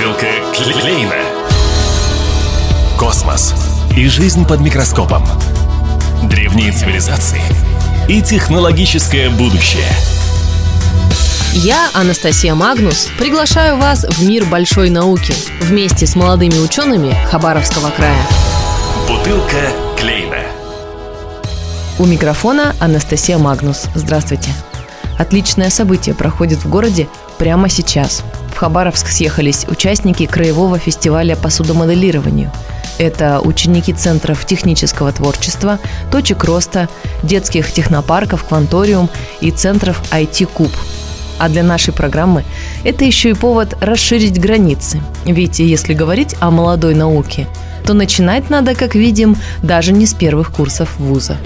[0.00, 1.14] Бутылка Клейна.
[2.98, 3.54] Космос
[3.94, 5.22] и жизнь под микроскопом.
[6.22, 7.42] Древние цивилизации
[8.08, 9.84] и технологическое будущее.
[11.52, 18.22] Я, Анастасия Магнус, приглашаю вас в мир большой науки вместе с молодыми учеными Хабаровского края.
[19.06, 20.38] Бутылка Клейна.
[21.98, 23.84] У микрофона Анастасия Магнус.
[23.94, 24.48] Здравствуйте.
[25.18, 27.06] Отличное событие проходит в городе
[27.36, 28.22] прямо сейчас.
[28.60, 32.52] Хабаровск съехались участники краевого фестиваля по судомоделированию.
[32.98, 35.78] Это ученики центров технического творчества,
[36.12, 36.90] точек роста,
[37.22, 39.08] детских технопарков «Кванториум»
[39.40, 40.70] и центров IT-Куб.
[41.38, 42.44] А для нашей программы
[42.84, 45.00] это еще и повод расширить границы.
[45.24, 47.46] Ведь если говорить о молодой науке,
[47.86, 51.38] то начинать надо, как видим, даже не с первых курсов вуза.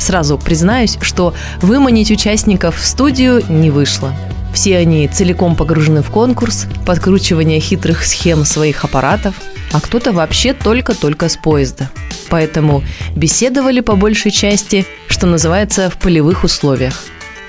[0.00, 4.12] Сразу признаюсь, что выманить участников в студию не вышло.
[4.56, 9.34] Все они целиком погружены в конкурс, подкручивание хитрых схем своих аппаратов,
[9.70, 11.90] а кто-то вообще только-только с поезда.
[12.30, 12.82] Поэтому
[13.14, 16.94] беседовали по большей части, что называется, в полевых условиях.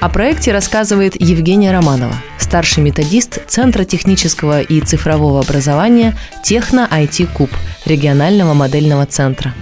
[0.02, 6.14] О проекте рассказывает Евгения Романова, старший методист Центра технического и цифрового образования
[6.44, 7.50] Техно-IT Куб
[7.86, 9.54] регионального модельного центра.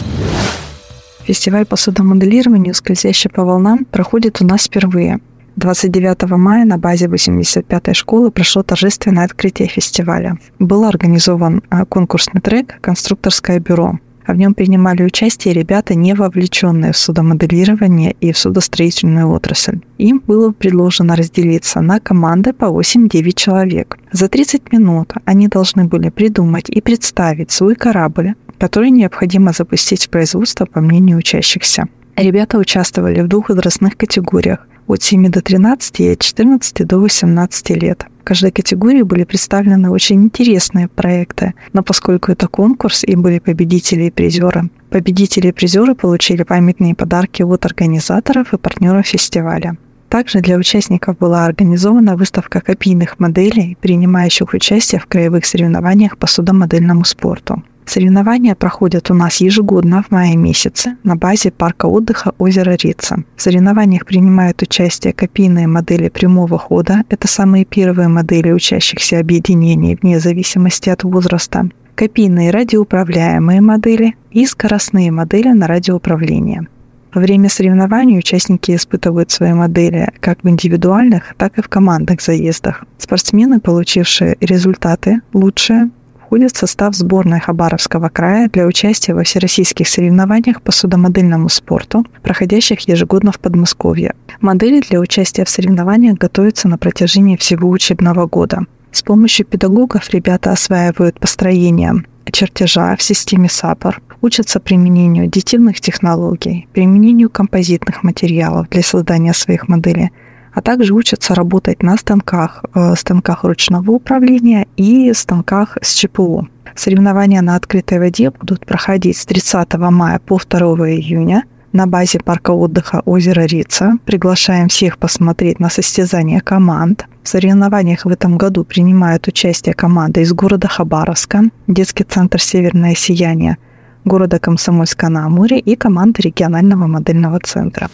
[1.26, 5.20] Фестиваль по судомоделированию «Скользящий по волнам» проходит у нас впервые.
[5.56, 10.38] 29 мая на базе 85-й школы прошло торжественное открытие фестиваля.
[10.60, 14.00] Был организован а, конкурсный трек «Конструкторское бюро».
[14.26, 19.80] А в нем принимали участие ребята, не вовлеченные в судомоделирование и в судостроительную отрасль.
[19.98, 23.98] Им было предложено разделиться на команды по 8-9 человек.
[24.12, 30.10] За 30 минут они должны были придумать и представить свой корабль, который необходимо запустить в
[30.10, 31.88] производство по мнению учащихся.
[32.18, 37.70] Ребята участвовали в двух возрастных категориях от 7 до 13 и от 14 до 18
[37.72, 38.06] лет.
[38.22, 44.04] В каждой категории были представлены очень интересные проекты, но поскольку это конкурс и были победители
[44.04, 49.78] и призеры, победители и призеры получили памятные подарки от организаторов и партнеров фестиваля.
[50.08, 57.04] Также для участников была организована выставка копийных моделей, принимающих участие в краевых соревнованиях по судомодельному
[57.04, 57.62] спорту.
[57.86, 63.24] Соревнования проходят у нас ежегодно в мае месяце на базе парка отдыха озера Рица.
[63.36, 67.04] В соревнованиях принимают участие копийные модели прямого хода.
[67.10, 71.70] Это самые первые модели учащихся объединений вне зависимости от возраста.
[71.96, 76.68] Копийные радиоуправляемые модели и скоростные модели на радиоуправление.
[77.14, 82.84] Во время соревнований участники испытывают свои модели как в индивидуальных, так и в командных заездах.
[82.98, 85.92] Спортсмены, получившие результаты лучшие,
[86.26, 92.80] входит в состав сборной Хабаровского края для участия во всероссийских соревнованиях по судомодельному спорту, проходящих
[92.88, 94.16] ежегодно в Подмосковье.
[94.42, 98.66] Модели для участия в соревнованиях готовятся на протяжении всего учебного года.
[98.92, 107.30] С помощью педагогов ребята осваивают построение чертежа в системе САПОР, учатся применению аддитивных технологий, применению
[107.30, 110.10] композитных материалов для создания своих моделей–
[110.56, 116.48] а также учатся работать на станках, э, станках ручного управления и станках с ЧПУ.
[116.76, 121.44] Соревнования на открытой воде будут проходить с 30 мая по 2 июня
[121.74, 123.98] на базе парка отдыха озера Рица.
[124.06, 127.06] Приглашаем всех посмотреть на состязания команд.
[127.22, 133.58] В соревнованиях в этом году принимают участие команды из города Хабаровска, детский центр «Северное сияние»,
[134.06, 137.90] города Комсомольска-на-Амуре и команда регионального модельного центра.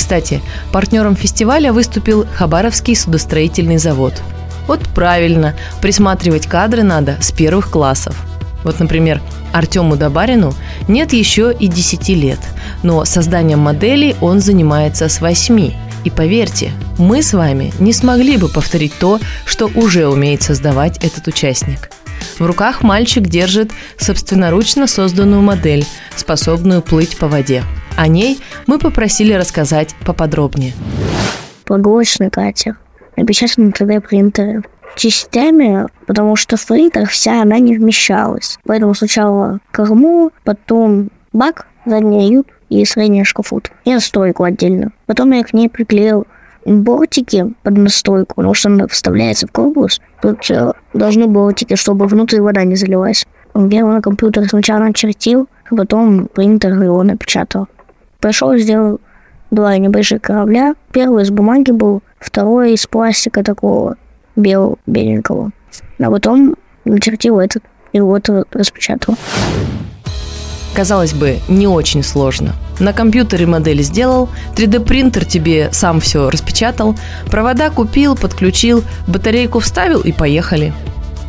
[0.00, 0.40] Кстати,
[0.72, 4.14] партнером фестиваля выступил Хабаровский судостроительный завод.
[4.66, 8.16] Вот правильно, присматривать кадры надо с первых классов.
[8.64, 9.20] Вот, например,
[9.52, 10.54] Артему Добарину
[10.88, 12.38] нет еще и 10 лет,
[12.82, 15.70] но созданием моделей он занимается с 8.
[16.04, 21.26] И поверьте, мы с вами не смогли бы повторить то, что уже умеет создавать этот
[21.28, 21.90] участник.
[22.38, 25.84] В руках мальчик держит собственноручно созданную модель,
[26.16, 27.62] способную плыть по воде–
[28.00, 30.72] о ней мы попросили рассказать поподробнее.
[31.64, 32.78] Прогулочный катер,
[33.16, 34.62] напечатан на 3D-принтере
[34.96, 38.58] частями, потому что в принтер вся она не вмещалась.
[38.64, 43.70] Поэтому сначала корму, потом бак, задний юб и средний шкафут.
[43.84, 44.92] И стойку отдельно.
[45.04, 46.26] Потом я к ней приклеил
[46.64, 50.00] бортики под настойку, потому что она вставляется в корпус.
[50.22, 50.50] Тут
[50.94, 53.26] должны бортики, чтобы внутрь вода не залилась.
[53.54, 57.68] Я на компьютер сначала начертил, а потом принтер его напечатал.
[58.20, 59.00] Пошел, сделал
[59.50, 60.74] два небольших корабля.
[60.92, 63.96] Первый из бумаги был, второй из пластика такого
[64.36, 65.50] белого, беленького.
[65.98, 67.62] А потом начертил этот
[67.92, 69.16] и вот распечатал.
[70.74, 72.54] Казалось бы, не очень сложно.
[72.78, 76.94] На компьютере модель сделал, 3D-принтер тебе сам все распечатал,
[77.30, 80.72] провода купил, подключил, батарейку вставил и поехали.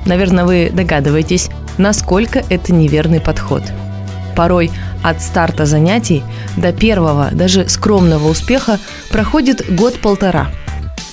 [0.06, 3.64] Наверное, вы догадываетесь, насколько это неверный подход.
[4.36, 4.72] Порой
[5.03, 6.24] от старта занятий
[6.57, 10.51] до первого, даже скромного успеха проходит год-полтора.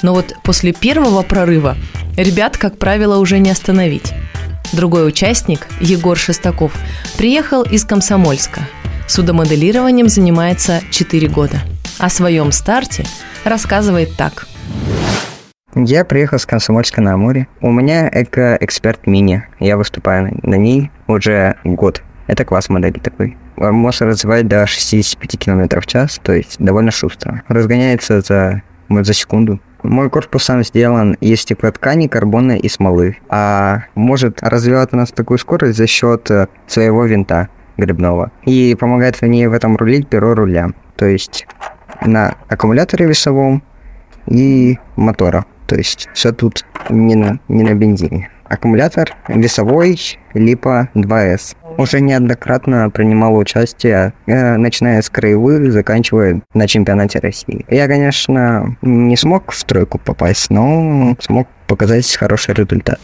[0.02, 1.76] Но вот после первого прорыва
[2.16, 4.12] ребят, как правило, уже не остановить.
[4.72, 6.72] Другой участник, Егор Шестаков,
[7.16, 8.60] приехал из Комсомольска.
[9.06, 11.56] Судомоделированием занимается 4 года.
[11.98, 13.06] О своем старте
[13.44, 14.46] рассказывает так.
[15.74, 17.46] Я приехал с Комсомольска на Амуре.
[17.60, 19.44] У меня эко-эксперт мини.
[19.60, 22.02] Я выступаю на ней уже год.
[22.28, 23.36] Это класс модели такой.
[23.56, 27.42] Можно развивать до 65 км в час, то есть довольно шустро.
[27.48, 29.60] Разгоняется за, за секунду.
[29.82, 35.38] Мой корпус сам сделан из стеклоткани, карбона и смолы, а может развивать у нас такую
[35.38, 38.30] скорость за счет э, своего винта грибного.
[38.44, 40.70] И помогает мне в этом рулить перо руля.
[40.96, 41.46] То есть
[42.04, 43.62] на аккумуляторе весовом
[44.26, 45.46] и мотора.
[45.66, 48.30] То есть все тут не на, не на бензине.
[48.48, 49.98] Аккумулятор весовой
[50.34, 51.54] Липа 2С.
[51.78, 57.64] Уже неоднократно принимал участие, э, начиная с краевых, заканчивая на чемпионате России.
[57.70, 62.98] Я, конечно, не смог в тройку попасть, но смог показать хороший результат.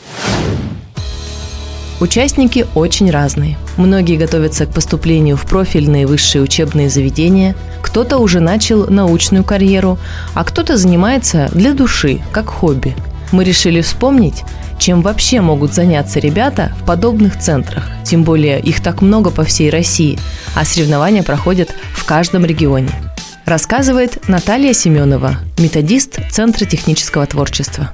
[2.01, 3.57] Участники очень разные.
[3.77, 9.99] Многие готовятся к поступлению в профильные высшие учебные заведения, кто-то уже начал научную карьеру,
[10.35, 12.97] а кто-то занимается для души, как хобби.
[13.31, 14.43] Мы решили вспомнить,
[14.79, 17.89] чем вообще могут заняться ребята в подобных центрах.
[18.05, 20.19] Тем более их так много по всей России,
[20.55, 22.91] а соревнования проходят в каждом регионе.
[23.45, 27.91] Рассказывает Наталья Семенова, методист Центра технического творчества.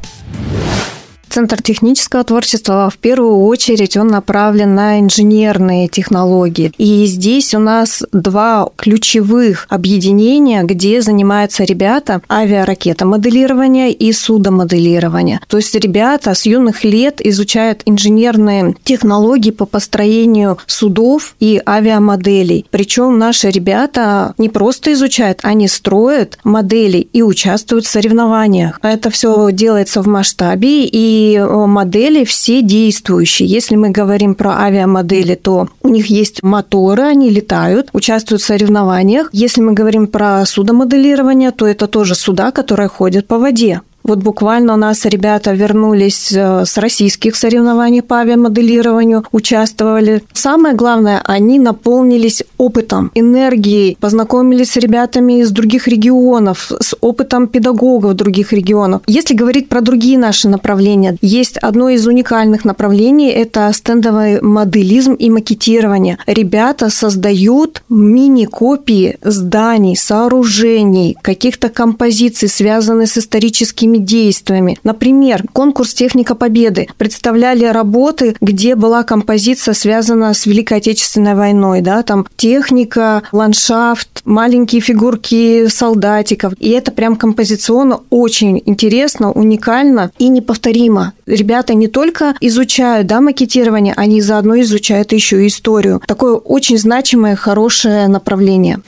[1.31, 6.73] Центр технического творчества в первую очередь он направлен на инженерные технологии.
[6.77, 15.41] И здесь у нас два ключевых объединения, где занимаются ребята авиаракетомоделирования и судомоделирования.
[15.47, 22.67] То есть ребята с юных лет изучают инженерные технологии по построению судов и авиамоделей.
[22.73, 28.81] Причем наши ребята не просто изучают, они строят модели и участвуют в соревнованиях.
[28.83, 33.49] Это все делается в масштабе, и модели все действующие.
[33.49, 39.28] Если мы говорим про авиамодели, то у них есть моторы, они летают, участвуют в соревнованиях.
[39.32, 43.81] Если мы говорим про судомоделирование, то это тоже суда, которые ходят по воде.
[44.02, 50.23] Вот буквально у нас ребята вернулись э, с российских соревнований по авиамоделированию, участвовали.
[50.32, 58.14] Самое главное, они наполнились опытом, энергией, познакомились с ребятами из других регионов, с опытом педагогов
[58.14, 59.02] других регионов.
[59.06, 65.31] Если говорить про другие наши направления, есть одно из уникальных направлений– это стендовый моделизм и
[65.31, 66.19] макетирование.
[66.26, 74.78] Ребята создают мини-копии зданий, сооружений, каких-то композиций, связанных с историческими своими действиями.
[74.84, 81.81] Например, конкурс «Техника Победы» представляли работы, где была композиция, связана с Великой Отечественной войной.
[81.81, 82.02] Да?
[82.02, 86.54] Там техника, ландшафт, маленькие фигурки солдатиков.
[86.58, 91.12] И это прям композиционно очень интересно, уникально и неповторимо.
[91.26, 96.00] Ребята не только изучают да, макетирование, они заодно изучают еще и историю.
[96.06, 98.81] Такое очень значимое, хорошее направление.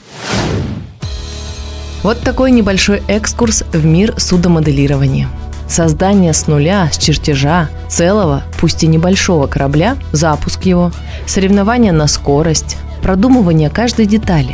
[2.03, 5.29] Вот такой небольшой экскурс в мир судомоделирования.
[5.69, 10.91] Создание с нуля, с чертежа, целого, пусть и небольшого корабля, запуск его,
[11.25, 14.53] соревнования на скорость, продумывание каждой детали.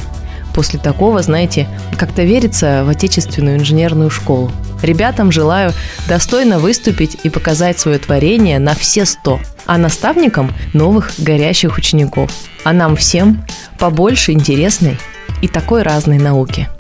[0.54, 4.52] После такого, знаете, как-то верится в отечественную инженерную школу.
[4.84, 5.74] Ребятам желаю
[6.08, 12.32] достойно выступить и показать свое творение на все сто, а наставникам новых горящих учеников.
[12.64, 13.44] А нам всем
[13.80, 15.00] побольше интересной
[15.42, 16.70] и такой разной науки–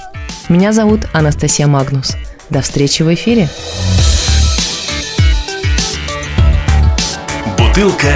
[0.49, 2.15] меня зовут Анастасия Магнус.
[2.49, 3.47] До встречи в эфире.
[7.57, 8.15] Бутылка